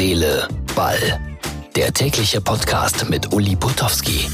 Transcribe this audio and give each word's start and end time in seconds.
Seele, 0.00 0.48
Ball. 0.74 1.20
Der 1.76 1.92
tägliche 1.92 2.40
Podcast 2.40 3.10
mit 3.10 3.34
Uli 3.34 3.54
Putowski. 3.54 4.30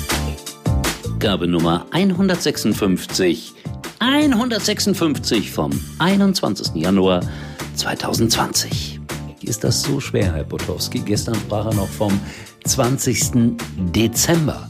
Gabe 1.18 1.48
Nummer 1.48 1.84
156. 1.90 3.52
156 3.98 5.50
vom 5.50 5.72
21. 5.98 6.72
Januar 6.76 7.20
2020. 7.74 9.00
Ist 9.42 9.64
das 9.64 9.82
so 9.82 9.98
schwer, 9.98 10.34
Herr 10.34 10.44
Potowski? 10.44 11.00
Gestern 11.00 11.34
sprach 11.34 11.66
er 11.66 11.74
noch 11.74 11.88
vom 11.88 12.16
20. 12.64 13.56
Dezember. 13.92 14.68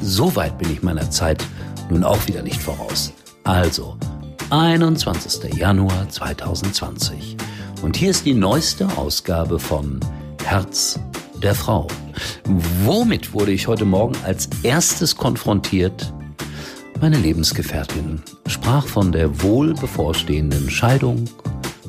So 0.00 0.36
weit 0.36 0.56
bin 0.58 0.70
ich 0.70 0.80
meiner 0.80 1.10
Zeit 1.10 1.44
nun 1.90 2.04
auch 2.04 2.24
wieder 2.28 2.42
nicht 2.42 2.62
voraus. 2.62 3.12
Also, 3.42 3.96
21. 4.50 5.56
Januar 5.56 6.08
2020. 6.08 7.36
Und 7.82 7.96
hier 7.96 8.10
ist 8.10 8.24
die 8.24 8.34
neueste 8.34 8.86
Ausgabe 8.96 9.58
von 9.58 9.98
Herz 10.46 11.00
der 11.42 11.56
Frau. 11.56 11.88
Womit 12.84 13.34
wurde 13.34 13.50
ich 13.50 13.66
heute 13.66 13.84
Morgen 13.84 14.14
als 14.24 14.48
erstes 14.62 15.16
konfrontiert? 15.16 16.12
Meine 17.00 17.18
Lebensgefährtin 17.18 18.22
sprach 18.46 18.86
von 18.86 19.10
der 19.10 19.42
wohl 19.42 19.74
bevorstehenden 19.74 20.70
Scheidung 20.70 21.24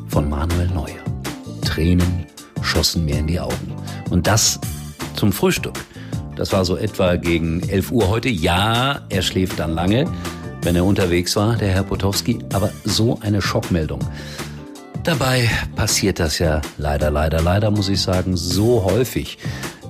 von 0.07 0.27
Manuel 0.27 0.69
Neuer. 0.69 1.03
Tränen 1.61 2.25
schossen 2.63 3.05
mir 3.05 3.19
in 3.19 3.27
die 3.27 3.39
Augen. 3.39 3.75
Und 4.09 4.25
das 4.25 4.59
zum 5.15 5.31
Frühstück. 5.31 5.75
Das 6.35 6.51
war 6.51 6.65
so 6.65 6.77
etwa 6.77 7.15
gegen 7.15 7.61
11 7.69 7.91
Uhr 7.91 8.09
heute. 8.09 8.29
Ja, 8.29 9.01
er 9.09 9.21
schläft 9.21 9.59
dann 9.59 9.75
lange, 9.75 10.05
wenn 10.63 10.75
er 10.75 10.83
unterwegs 10.83 11.35
war, 11.35 11.55
der 11.55 11.69
Herr 11.69 11.83
Potowski. 11.83 12.39
Aber 12.53 12.71
so 12.83 13.19
eine 13.21 13.41
Schockmeldung. 13.41 13.99
Dabei 15.07 15.49
passiert 15.77 16.19
das 16.19 16.37
ja 16.37 16.61
leider, 16.77 17.09
leider, 17.09 17.41
leider, 17.41 17.71
muss 17.71 17.87
ich 17.87 18.01
sagen, 18.01 18.35
so 18.35 18.83
häufig. 18.83 19.37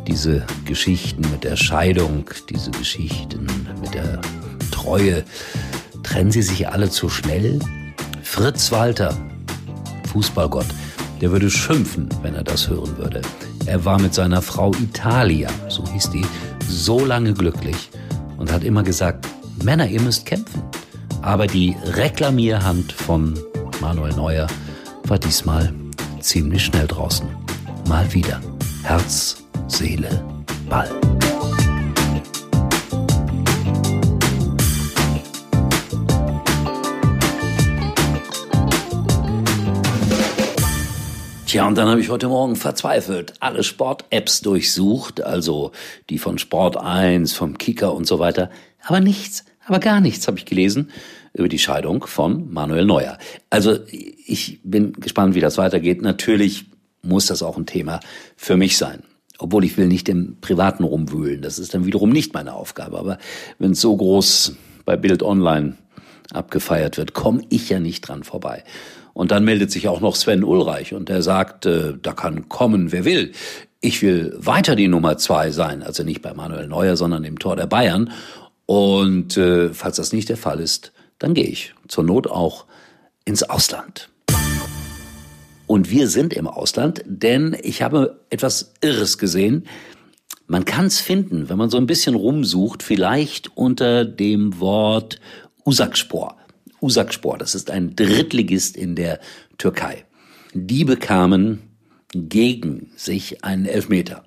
Diese 0.05 0.45
Geschichten 0.63 1.21
mit 1.31 1.43
der 1.43 1.55
Scheidung, 1.55 2.29
diese 2.51 2.69
Geschichten 2.69 3.47
mit 3.81 3.95
der 3.95 4.21
Treue. 4.69 5.23
Trennen 6.03 6.29
sie 6.29 6.43
sich 6.43 6.69
alle 6.69 6.91
zu 6.91 7.09
schnell? 7.09 7.57
Fritz 8.21 8.71
Walter, 8.71 9.17
Fußballgott, 10.13 10.67
der 11.19 11.31
würde 11.31 11.49
schimpfen, 11.49 12.09
wenn 12.21 12.35
er 12.35 12.43
das 12.43 12.69
hören 12.69 12.95
würde. 12.99 13.23
Er 13.65 13.83
war 13.85 13.99
mit 13.99 14.13
seiner 14.13 14.43
Frau 14.43 14.71
Italia, 14.75 15.49
so 15.67 15.83
hieß 15.91 16.11
die, 16.11 16.25
so 16.69 17.03
lange 17.03 17.33
glücklich 17.33 17.89
und 18.37 18.51
hat 18.51 18.63
immer 18.63 18.83
gesagt, 18.83 19.27
Männer, 19.63 19.87
ihr 19.87 20.01
müsst 20.01 20.27
kämpfen. 20.27 20.61
Aber 21.23 21.47
die 21.47 21.75
Reklamierhand 21.85 22.91
von 22.91 23.33
Manuel 23.81 24.13
Neuer 24.13 24.45
war 25.09 25.19
diesmal 25.19 25.73
ziemlich 26.19 26.65
schnell 26.65 26.85
draußen. 26.85 27.27
Mal 27.87 28.11
wieder. 28.13 28.41
Herz, 28.83 29.37
Seele, 29.67 30.23
Ball. 30.69 30.89
Tja, 41.45 41.65
und 41.65 41.77
dann 41.77 41.87
habe 41.87 42.01
ich 42.01 42.09
heute 42.09 42.27
Morgen 42.27 42.57
verzweifelt 42.57 43.35
alle 43.39 43.63
Sport-Apps 43.63 44.41
durchsucht, 44.41 45.21
also 45.21 45.71
die 46.09 46.17
von 46.17 46.37
Sport 46.37 46.75
1, 46.75 47.31
vom 47.33 47.57
Kicker 47.57 47.93
und 47.93 48.05
so 48.05 48.19
weiter. 48.19 48.49
Aber 48.83 48.99
nichts, 48.99 49.45
aber 49.65 49.79
gar 49.79 50.01
nichts 50.01 50.27
habe 50.27 50.37
ich 50.37 50.45
gelesen 50.45 50.91
über 51.37 51.49
die 51.49 51.59
Scheidung 51.59 52.05
von 52.05 52.51
Manuel 52.51 52.85
Neuer. 52.85 53.17
Also 53.49 53.77
ich 53.89 54.59
bin 54.63 54.93
gespannt, 54.93 55.35
wie 55.35 55.39
das 55.39 55.57
weitergeht. 55.57 56.01
Natürlich 56.01 56.65
muss 57.01 57.27
das 57.27 57.43
auch 57.43 57.57
ein 57.57 57.65
Thema 57.65 57.99
für 58.35 58.57
mich 58.57 58.77
sein. 58.77 59.03
Obwohl 59.39 59.63
ich 59.63 59.77
will 59.77 59.87
nicht 59.87 60.09
im 60.09 60.37
Privaten 60.41 60.83
rumwühlen. 60.83 61.41
Das 61.41 61.59
ist 61.59 61.73
dann 61.73 61.85
wiederum 61.85 62.09
nicht 62.09 62.33
meine 62.33 62.53
Aufgabe. 62.53 62.97
Aber 62.97 63.17
wenn 63.59 63.71
es 63.71 63.81
so 63.81 63.95
groß 63.95 64.55
bei 64.85 64.97
Bild 64.97 65.21
Online 65.21 65.77
abgefeiert 66.33 66.97
wird, 66.97 67.13
komme 67.13 67.41
ich 67.49 67.69
ja 67.69 67.79
nicht 67.79 68.01
dran 68.01 68.23
vorbei. 68.23 68.63
Und 69.13 69.31
dann 69.31 69.45
meldet 69.45 69.71
sich 69.71 69.87
auch 69.87 70.01
noch 70.01 70.15
Sven 70.15 70.43
Ulreich 70.43 70.93
und 70.93 71.09
der 71.09 71.21
sagt, 71.21 71.65
äh, 71.65 71.93
da 72.01 72.13
kann 72.13 72.49
kommen, 72.49 72.91
wer 72.91 73.05
will. 73.05 73.31
Ich 73.81 74.01
will 74.01 74.35
weiter 74.37 74.75
die 74.75 74.87
Nummer 74.87 75.17
zwei 75.17 75.51
sein, 75.51 75.81
also 75.83 76.03
nicht 76.03 76.21
bei 76.21 76.33
Manuel 76.33 76.67
Neuer, 76.67 76.95
sondern 76.95 77.23
im 77.23 77.39
Tor 77.39 77.55
der 77.55 77.67
Bayern. 77.67 78.11
Und 78.65 79.37
äh, 79.37 79.73
falls 79.73 79.95
das 79.95 80.13
nicht 80.13 80.29
der 80.29 80.37
Fall 80.37 80.59
ist, 80.59 80.91
dann 81.19 81.33
gehe 81.33 81.47
ich 81.47 81.73
zur 81.87 82.03
Not 82.03 82.27
auch 82.27 82.65
ins 83.25 83.43
Ausland. 83.43 84.09
Und 85.67 85.91
wir 85.91 86.07
sind 86.07 86.33
im 86.33 86.47
Ausland, 86.47 87.03
denn 87.05 87.55
ich 87.61 87.81
habe 87.81 88.21
etwas 88.29 88.73
Irres 88.81 89.17
gesehen. 89.17 89.67
Man 90.47 90.63
kann 90.63 90.85
es 90.85 91.01
finden, 91.01 91.49
wenn 91.49 91.57
man 91.57 91.69
so 91.69 91.77
ein 91.77 91.87
bisschen 91.87 92.15
rumsucht, 92.15 92.83
vielleicht 92.83 93.55
unter 93.57 94.05
dem 94.05 94.59
Wort 94.61 95.19
Usakspor. 95.65 96.37
Usakspor, 96.79 97.37
das 97.37 97.53
ist 97.53 97.69
ein 97.69 97.95
Drittligist 97.97 98.77
in 98.77 98.95
der 98.95 99.19
Türkei. 99.57 100.05
Die 100.53 100.85
bekamen 100.85 101.63
gegen 102.13 102.91
sich 102.95 103.43
einen 103.43 103.65
Elfmeter. 103.65 104.26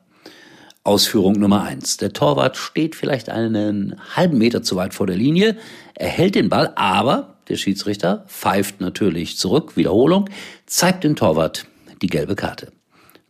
Ausführung 0.82 1.34
Nummer 1.38 1.62
eins. 1.62 1.96
Der 1.98 2.12
Torwart 2.12 2.56
steht 2.56 2.94
vielleicht 2.94 3.28
einen 3.28 4.00
halben 4.16 4.38
Meter 4.38 4.62
zu 4.62 4.76
weit 4.76 4.94
vor 4.94 5.06
der 5.06 5.16
Linie, 5.16 5.56
er 5.94 6.08
hält 6.08 6.34
den 6.34 6.48
Ball, 6.48 6.72
aber 6.76 7.36
der 7.48 7.56
Schiedsrichter 7.56 8.24
pfeift 8.28 8.80
natürlich 8.80 9.36
zurück, 9.36 9.76
Wiederholung, 9.76 10.30
zeigt 10.66 11.04
dem 11.04 11.16
Torwart 11.16 11.66
die 12.00 12.06
gelbe 12.06 12.36
Karte. 12.36 12.72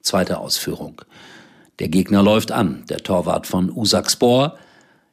Zweite 0.00 0.38
Ausführung. 0.38 1.02
Der 1.78 1.88
Gegner 1.88 2.22
läuft 2.22 2.52
an, 2.52 2.84
der 2.88 2.98
Torwart 2.98 3.46
von 3.46 3.70
Usakspor 3.70 4.58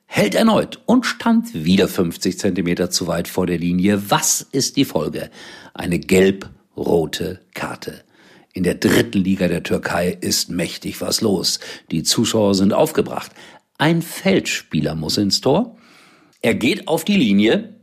hält 0.08 0.36
erneut 0.36 0.80
und 0.86 1.06
stand 1.06 1.54
wieder 1.54 1.88
50 1.88 2.40
Zentimeter 2.40 2.90
zu 2.90 3.08
weit 3.08 3.28
vor 3.28 3.46
der 3.46 3.60
Linie. 3.60 4.10
Was 4.10 4.42
ist 4.42 4.78
die 4.78 4.86
Folge? 4.86 5.30
Eine 5.74 6.00
gelb-rote 6.00 7.42
Karte. 7.54 8.04
In 8.58 8.64
der 8.64 8.74
dritten 8.74 9.24
Liga 9.24 9.48
der 9.48 9.62
Türkei 9.62 10.18
ist 10.20 10.50
mächtig 10.50 11.00
was 11.00 11.22
los. 11.22 11.60
Die 11.92 12.02
Zuschauer 12.02 12.56
sind 12.56 12.74
aufgebracht. 12.74 13.32
Ein 13.78 14.02
Feldspieler 14.02 14.96
muss 14.96 15.20
ins 15.20 15.42
Tor. 15.42 15.78
Er 16.42 16.56
geht 16.56 16.88
auf 16.88 17.06
die 17.06 17.18
Linie, 17.18 17.76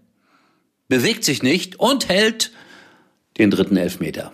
bewegt 0.88 1.22
sich 1.22 1.44
nicht 1.44 1.78
und 1.78 2.08
hält 2.08 2.50
den 3.38 3.52
dritten 3.52 3.76
Elfmeter. 3.76 4.32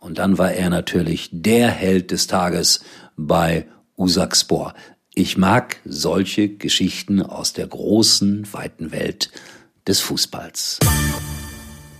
Und 0.00 0.16
dann 0.16 0.38
war 0.38 0.52
er 0.52 0.70
natürlich 0.70 1.28
der 1.32 1.68
Held 1.68 2.12
des 2.12 2.28
Tages 2.28 2.82
bei 3.18 3.66
Usakspor. 3.98 4.72
Ich 5.14 5.36
mag 5.36 5.82
solche 5.84 6.48
Geschichten 6.48 7.20
aus 7.20 7.52
der 7.52 7.66
großen, 7.66 8.50
weiten 8.54 8.90
Welt 8.90 9.30
des 9.86 10.00
Fußballs. 10.00 10.78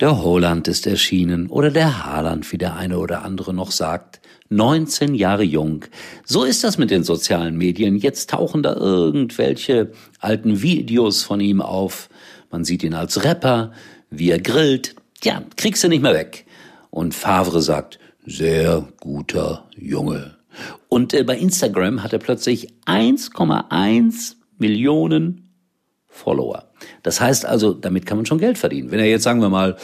Der 0.00 0.22
Holland 0.22 0.66
ist 0.66 0.88
erschienen 0.88 1.46
oder 1.46 1.70
der 1.70 2.04
Haaland, 2.04 2.50
wie 2.50 2.58
der 2.58 2.74
eine 2.74 2.98
oder 2.98 3.22
andere 3.22 3.54
noch 3.54 3.70
sagt. 3.70 4.20
19 4.48 5.14
Jahre 5.14 5.44
jung. 5.44 5.84
So 6.24 6.42
ist 6.42 6.64
das 6.64 6.78
mit 6.78 6.90
den 6.90 7.04
sozialen 7.04 7.56
Medien. 7.56 7.96
Jetzt 7.96 8.30
tauchen 8.30 8.64
da 8.64 8.74
irgendwelche 8.74 9.92
alten 10.18 10.62
Videos 10.62 11.22
von 11.22 11.40
ihm 11.40 11.62
auf. 11.62 12.08
Man 12.50 12.64
sieht 12.64 12.82
ihn 12.82 12.94
als 12.94 13.24
Rapper, 13.24 13.72
wie 14.10 14.30
er 14.30 14.40
grillt. 14.40 14.96
Ja, 15.22 15.42
kriegst 15.56 15.84
du 15.84 15.88
nicht 15.88 16.02
mehr 16.02 16.14
weg. 16.14 16.44
Und 16.90 17.14
Favre 17.14 17.62
sagt, 17.62 18.00
sehr 18.26 18.88
guter 19.00 19.68
Junge. 19.76 20.36
Und 20.88 21.14
äh, 21.14 21.22
bei 21.22 21.38
Instagram 21.38 22.02
hat 22.02 22.12
er 22.12 22.18
plötzlich 22.18 22.74
1,1 22.86 24.34
Millionen 24.58 25.43
Follower. 26.14 26.64
Das 27.02 27.20
heißt 27.20 27.44
also, 27.44 27.74
damit 27.74 28.06
kann 28.06 28.16
man 28.16 28.24
schon 28.24 28.38
Geld 28.38 28.56
verdienen. 28.56 28.92
Wenn 28.92 29.00
er 29.00 29.06
jetzt, 29.06 29.24
sagen 29.24 29.40
wir 29.40 29.48
mal, 29.48 29.76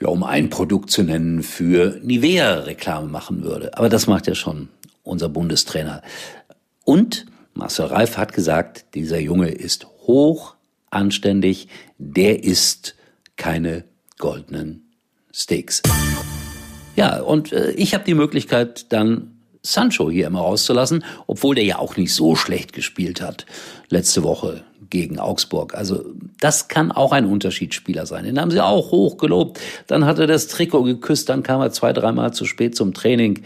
ja, 0.00 0.08
um 0.08 0.24
ein 0.24 0.50
Produkt 0.50 0.90
zu 0.90 1.02
nennen, 1.02 1.42
für 1.42 1.98
Nivea 2.02 2.60
Reklame 2.60 3.06
machen 3.08 3.44
würde. 3.44 3.76
Aber 3.78 3.88
das 3.88 4.06
macht 4.06 4.26
ja 4.26 4.34
schon 4.34 4.68
unser 5.04 5.28
Bundestrainer. 5.28 6.02
Und 6.84 7.26
Marcel 7.54 7.86
Reif 7.86 8.16
hat 8.16 8.32
gesagt, 8.32 8.86
dieser 8.94 9.20
Junge 9.20 9.48
ist 9.48 9.86
hoch 10.06 10.56
anständig, 10.90 11.68
der 11.98 12.44
isst 12.44 12.96
keine 13.36 13.84
goldenen 14.18 14.90
Steaks. 15.32 15.82
Ja, 16.96 17.20
und 17.20 17.52
äh, 17.52 17.70
ich 17.72 17.94
habe 17.94 18.04
die 18.04 18.14
Möglichkeit, 18.14 18.92
dann 18.92 19.37
Sancho 19.62 20.10
hier 20.10 20.26
immer 20.26 20.40
rauszulassen, 20.40 21.04
obwohl 21.26 21.54
der 21.54 21.64
ja 21.64 21.78
auch 21.78 21.96
nicht 21.96 22.14
so 22.14 22.36
schlecht 22.36 22.72
gespielt 22.72 23.20
hat 23.20 23.46
letzte 23.88 24.22
Woche 24.22 24.62
gegen 24.90 25.18
Augsburg. 25.18 25.74
Also 25.74 26.04
das 26.40 26.68
kann 26.68 26.92
auch 26.92 27.12
ein 27.12 27.26
Unterschiedsspieler 27.26 28.06
sein. 28.06 28.24
Den 28.24 28.40
haben 28.40 28.50
sie 28.50 28.64
auch 28.64 28.90
hochgelobt. 28.90 29.60
Dann 29.86 30.04
hat 30.04 30.18
er 30.18 30.26
das 30.26 30.48
Trikot 30.48 30.84
geküsst, 30.84 31.28
dann 31.28 31.42
kam 31.42 31.60
er 31.60 31.70
zwei, 31.72 31.92
dreimal 31.92 32.32
zu 32.32 32.44
spät 32.44 32.76
zum 32.76 32.94
Training 32.94 33.42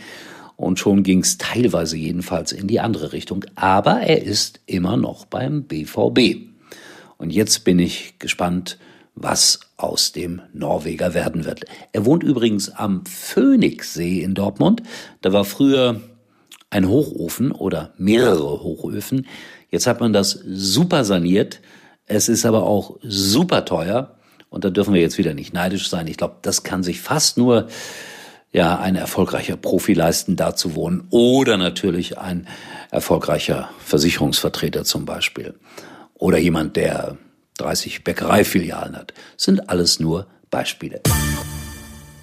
und 0.56 0.78
schon 0.78 1.02
ging 1.02 1.20
es 1.20 1.38
teilweise 1.38 1.96
jedenfalls 1.96 2.52
in 2.52 2.68
die 2.68 2.80
andere 2.80 3.12
Richtung. 3.12 3.44
Aber 3.56 4.00
er 4.00 4.22
ist 4.22 4.60
immer 4.66 4.96
noch 4.96 5.24
beim 5.24 5.64
BVB. 5.64 6.52
Und 7.18 7.30
jetzt 7.30 7.64
bin 7.64 7.78
ich 7.78 8.18
gespannt, 8.18 8.78
was 9.14 9.60
aus 9.76 10.12
dem 10.12 10.42
Norweger 10.52 11.14
werden 11.14 11.44
wird. 11.44 11.64
Er 11.92 12.06
wohnt 12.06 12.22
übrigens 12.22 12.70
am 12.70 13.04
Phoenixsee 13.04 14.22
in 14.22 14.34
Dortmund. 14.34 14.82
Da 15.20 15.32
war 15.32 15.44
früher 15.44 16.00
ein 16.70 16.88
Hochofen 16.88 17.52
oder 17.52 17.92
mehrere 17.98 18.62
Hochöfen. 18.62 19.26
Jetzt 19.70 19.86
hat 19.86 20.00
man 20.00 20.12
das 20.12 20.30
super 20.46 21.04
saniert. 21.04 21.60
Es 22.06 22.28
ist 22.28 22.46
aber 22.46 22.64
auch 22.64 22.98
super 23.02 23.64
teuer. 23.64 24.16
Und 24.48 24.64
da 24.64 24.70
dürfen 24.70 24.94
wir 24.94 25.00
jetzt 25.00 25.18
wieder 25.18 25.34
nicht 25.34 25.52
neidisch 25.52 25.88
sein. 25.88 26.06
Ich 26.06 26.16
glaube, 26.16 26.36
das 26.42 26.62
kann 26.62 26.82
sich 26.82 27.00
fast 27.00 27.38
nur 27.38 27.68
ja, 28.52 28.78
ein 28.78 28.96
erfolgreicher 28.96 29.56
Profi 29.56 29.94
leisten, 29.94 30.36
da 30.36 30.54
zu 30.54 30.74
wohnen. 30.74 31.06
Oder 31.10 31.56
natürlich 31.56 32.18
ein 32.18 32.46
erfolgreicher 32.90 33.70
Versicherungsvertreter 33.78 34.84
zum 34.84 35.06
Beispiel. 35.06 35.54
Oder 36.14 36.38
jemand, 36.38 36.76
der 36.76 37.16
30 37.62 38.04
Bäckereifilialen 38.04 38.96
hat. 38.96 39.14
sind 39.36 39.68
alles 39.68 40.00
nur 40.00 40.26
Beispiele. 40.50 41.00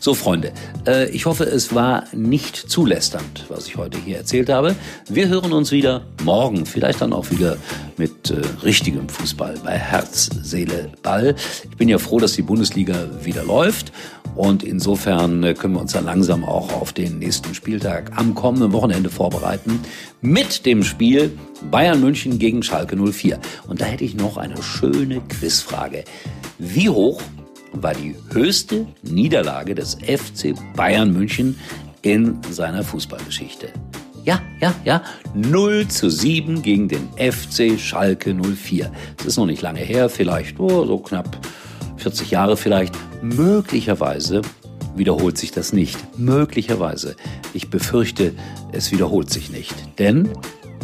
So, 0.02 0.14
Freunde, 0.14 0.54
äh, 0.88 1.10
ich 1.10 1.26
hoffe, 1.26 1.44
es 1.44 1.76
war 1.76 2.06
nicht 2.14 2.56
zulästernd, 2.56 3.46
was 3.50 3.68
ich 3.68 3.76
heute 3.76 3.98
hier 3.98 4.16
erzählt 4.16 4.48
habe. 4.48 4.78
Wir 5.10 5.28
hören 5.28 5.52
uns 5.52 5.72
wieder 5.72 6.06
morgen, 6.24 6.66
vielleicht 6.66 7.02
dann 7.02 7.12
auch 7.12 7.30
wieder 7.32 7.58
mit 7.98 8.32
äh, 8.32 8.40
richtigem 8.64 9.10
Fußball 9.10 9.56
bei 9.62 9.78
Herz, 9.78 10.30
Seele, 10.42 10.90
Ball. 11.04 11.36
Ich 11.70 11.76
bin 11.76 11.90
ja 11.90 11.98
froh, 11.98 12.18
dass 12.18 12.32
die 12.32 12.42
Bundesliga 12.44 12.96
wieder 13.24 13.44
läuft 13.44 13.92
und 14.36 14.64
insofern 14.64 15.44
äh, 15.44 15.54
können 15.54 15.74
wir 15.74 15.82
uns 15.82 15.92
dann 15.92 16.06
langsam 16.06 16.46
auch 16.46 16.72
auf 16.72 16.94
den 16.94 17.20
nächsten 17.20 17.54
Spieltag 17.54 18.14
am 18.16 18.36
kommenden 18.36 18.72
Wochenende 18.72 19.10
vorbereiten 19.10 19.82
mit 20.22 20.66
dem 20.66 20.86
Spiel 20.86 21.38
Bayern 21.70 22.00
München 22.00 22.40
gegen 22.40 22.64
Schalke 22.64 22.96
04. 22.96 23.38
Und 23.68 23.82
da 23.82 23.86
hätte 23.86 24.06
ich 24.06 24.16
noch 24.16 24.38
eine 24.38 24.64
schöne 24.64 25.20
Quizfrage. 25.28 26.06
Wie 26.58 26.88
hoch 26.88 27.22
war 27.74 27.94
die 27.94 28.16
höchste 28.32 28.88
Niederlage 29.04 29.76
des 29.76 29.96
FC 29.96 30.54
Bayern 30.76 31.12
München 31.14 31.58
in 32.02 32.40
seiner 32.50 32.84
Fußballgeschichte. 32.84 33.70
Ja, 34.26 34.42
ja, 34.60 34.74
ja, 34.84 35.04
0 35.34 35.88
zu 35.88 36.10
7 36.10 36.62
gegen 36.62 36.88
den 36.88 37.08
FC 37.18 37.80
Schalke 37.80 38.36
04. 38.36 38.92
Das 39.18 39.28
ist 39.28 39.38
noch 39.38 39.46
nicht 39.46 39.62
lange 39.62 39.80
her, 39.80 40.10
vielleicht 40.10 40.60
oh, 40.60 40.86
so 40.86 40.98
knapp 41.00 41.38
40 41.98 42.32
Jahre 42.32 42.58
vielleicht. 42.58 42.94
Möglicherweise 43.22 44.42
wiederholt 44.96 45.38
sich 45.38 45.52
das 45.52 45.74
nicht. 45.74 45.98
Möglicherweise. 46.18 47.16
Ich 47.54 47.70
befürchte, 47.70 48.34
es 48.72 48.92
wiederholt 48.92 49.30
sich 49.30 49.50
nicht. 49.50 49.74
Denn 49.98 50.30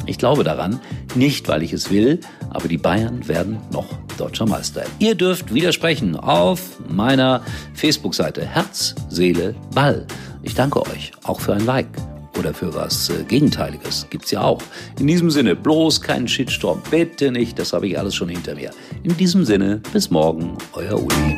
ich 0.06 0.18
glaube 0.18 0.44
daran, 0.44 0.80
nicht 1.16 1.48
weil 1.48 1.64
ich 1.64 1.74
es 1.74 1.90
will, 1.90 2.20
aber 2.50 2.68
die 2.68 2.78
Bayern 2.78 3.28
werden 3.28 3.58
noch 3.72 3.88
deutscher 4.18 4.46
Meister. 4.46 4.84
Ihr 5.00 5.16
dürft 5.16 5.54
widersprechen 5.54 6.16
auf 6.16 6.80
meiner 6.88 7.42
Facebook-Seite 7.74 8.46
Herz, 8.46 8.96
Seele, 9.10 9.56
Ball. 9.74 10.06
Ich 10.44 10.56
danke 10.56 10.82
euch 10.82 11.12
auch 11.24 11.40
für 11.40 11.54
ein 11.54 11.66
Like 11.66 11.88
oder 12.38 12.54
für 12.54 12.74
was 12.74 13.10
äh, 13.10 13.24
Gegenteiliges. 13.24 14.08
Gibt's 14.10 14.32
ja 14.32 14.42
auch. 14.42 14.62
In 15.00 15.08
diesem 15.08 15.30
Sinne, 15.30 15.56
bloß 15.56 16.02
keinen 16.02 16.28
Shitstorm. 16.28 16.82
Bitte 16.92 17.32
nicht, 17.32 17.58
das 17.58 17.74
habe 17.74 17.88
ich 17.88 17.98
alles 17.98 18.16
schon 18.16 18.30
hinter 18.30 18.56
mir. 18.56 18.72
In 19.04 19.16
diesem 19.18 19.46
Sinne, 19.46 19.82
bis 19.94 20.10
morgen, 20.10 20.58
euer 20.74 21.02
Uli. 21.02 21.38